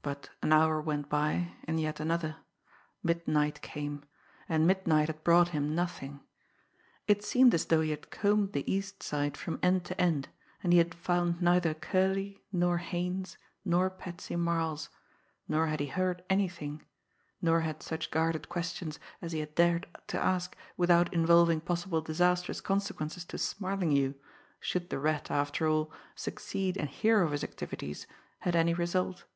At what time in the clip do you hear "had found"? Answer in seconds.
10.78-11.42